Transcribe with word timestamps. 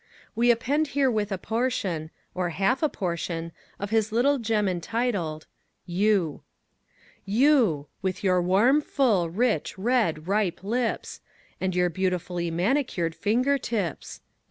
We 0.35 0.49
append 0.49 0.87
herewith 0.97 1.31
a 1.31 1.37
portion, 1.37 2.09
or 2.33 2.49
half 2.49 2.81
portion, 2.91 3.51
of 3.79 3.91
his 3.91 4.11
little 4.11 4.39
gem 4.39 4.67
entitled 4.67 5.45
YOU 5.85 6.41
You! 7.23 7.85
With 8.01 8.23
your 8.23 8.41
warm, 8.41 8.81
full, 8.81 9.29
rich, 9.29 9.77
red, 9.77 10.27
ripe 10.27 10.63
lips, 10.63 11.21
And 11.59 11.75
your 11.75 11.91
beautifully 11.91 12.49
manicured 12.49 13.13
finger 13.13 13.59
tips! 13.59 14.21